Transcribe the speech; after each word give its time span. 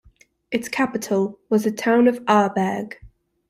Its 0.49 0.67
capital 0.67 1.37
was 1.47 1.63
the 1.63 1.69
town 1.71 2.07
of 2.07 2.25
Aarberg. 2.25 2.95